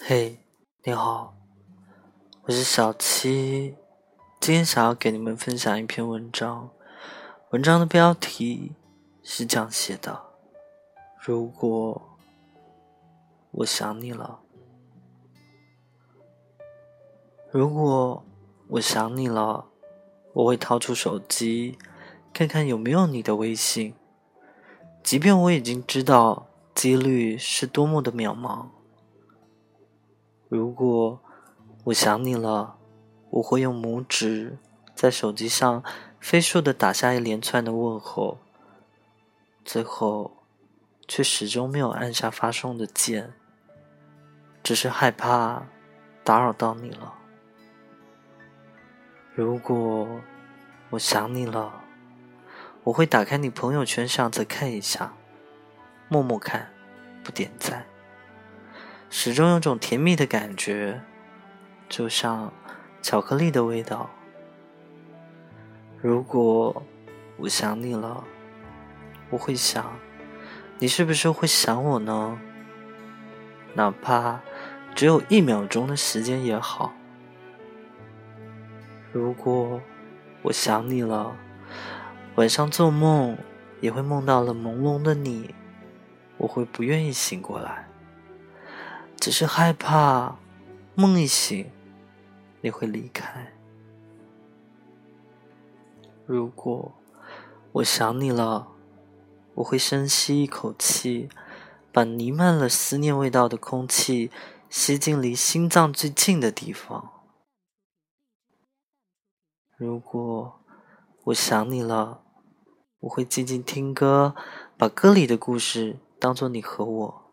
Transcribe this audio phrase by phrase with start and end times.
[0.00, 0.38] 嘿，
[0.84, 1.34] 你好，
[2.44, 3.74] 我是小七，
[4.40, 6.70] 今天想要给你们分享一篇文章，
[7.50, 8.72] 文章的标题
[9.22, 10.22] 是这样写的：
[11.20, 12.00] 如果
[13.50, 14.38] 我想你了，
[17.50, 18.24] 如果
[18.68, 19.66] 我想你了，
[20.32, 21.76] 我会掏出手机，
[22.32, 23.94] 看看有没有你的微信，
[25.02, 28.68] 即便我已经知道几率是多么的渺茫。
[30.48, 31.20] 如果
[31.84, 32.78] 我想你了，
[33.30, 34.56] 我会用拇指
[34.94, 35.82] 在手机上
[36.18, 38.38] 飞速的打下一连串的问候，
[39.64, 40.38] 最后
[41.06, 43.34] 却始终没有按下发送的键，
[44.62, 45.66] 只是害怕
[46.24, 47.14] 打扰到你了。
[49.34, 50.08] 如果
[50.90, 51.84] 我想你了，
[52.84, 55.12] 我会打开你朋友圈上再看一下，
[56.08, 56.72] 默默看，
[57.22, 57.84] 不点赞。
[59.10, 61.00] 始终有种甜蜜的感觉，
[61.88, 62.52] 就像
[63.00, 64.10] 巧克力的味道。
[66.00, 66.82] 如果
[67.38, 68.22] 我想你了，
[69.30, 69.98] 我会想，
[70.78, 72.38] 你是不是会想我呢？
[73.74, 74.40] 哪怕
[74.94, 76.92] 只有一秒钟的时间也好。
[79.10, 79.80] 如果
[80.42, 81.34] 我想你了，
[82.34, 83.38] 晚上做梦
[83.80, 85.54] 也会梦到了朦胧的你，
[86.36, 87.88] 我会不愿意醒过来。
[89.20, 90.38] 只是害怕，
[90.94, 91.70] 梦一醒，
[92.60, 93.52] 你会离开。
[96.24, 96.92] 如果
[97.72, 98.68] 我想你了，
[99.54, 101.28] 我会深吸一口气，
[101.92, 104.30] 把弥漫了思念味道的空气
[104.70, 107.12] 吸进离心脏最近的地方。
[109.76, 110.60] 如果
[111.24, 112.22] 我想你了，
[113.00, 114.34] 我会静静听歌，
[114.76, 117.27] 把歌里的故事当做你和我。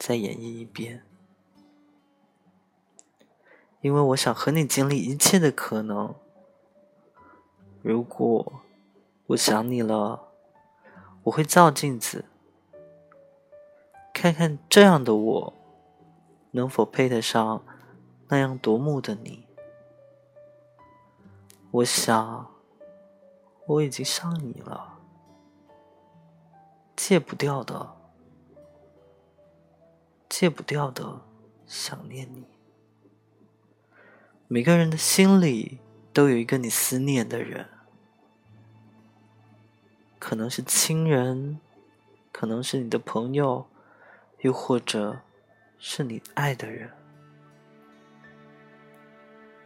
[0.00, 1.04] 再演绎一遍，
[3.82, 6.14] 因为我想和你经历一切的可能。
[7.82, 8.62] 如果
[9.26, 10.32] 我想你了，
[11.24, 12.24] 我会照镜子，
[14.14, 15.52] 看看这样的我
[16.52, 17.62] 能否配得上
[18.28, 19.46] 那样夺目的你。
[21.72, 22.50] 我想，
[23.66, 24.98] 我已经上瘾了，
[26.96, 27.99] 戒不掉的。
[30.40, 31.20] 戒不掉的
[31.66, 32.46] 想念你，
[34.48, 35.80] 每个人的心里
[36.14, 37.68] 都有一个你思念的人，
[40.18, 41.60] 可能是亲人，
[42.32, 43.68] 可能是你的朋友，
[44.38, 45.20] 又或者
[45.78, 46.90] 是你爱的人。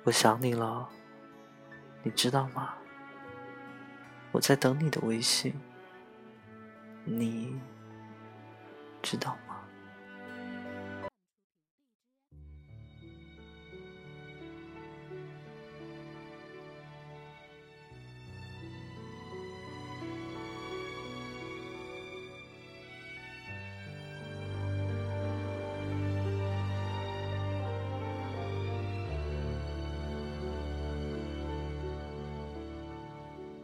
[0.02, 0.88] 我想你了，
[2.02, 2.74] 你知道吗？
[4.32, 5.54] 我在等你的微信，
[7.04, 7.60] 你
[9.00, 9.53] 知道吗？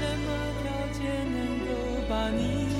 [0.00, 0.32] 什么
[0.62, 1.66] 条件能够
[2.08, 2.79] 把你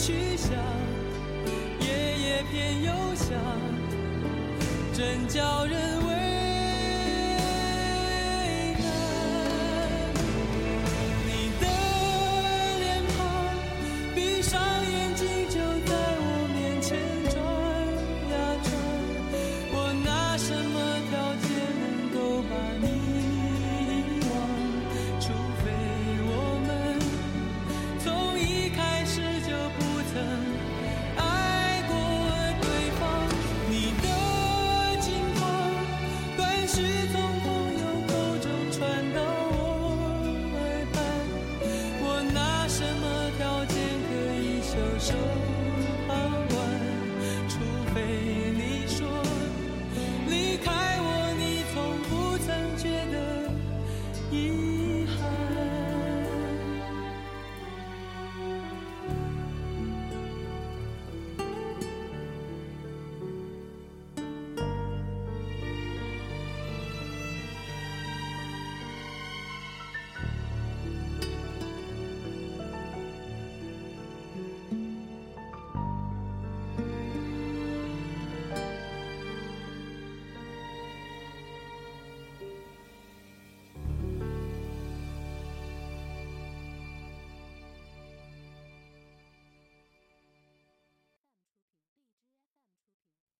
[0.00, 0.50] 去想，
[1.80, 3.36] 夜夜偏又想，
[4.94, 6.09] 真叫人。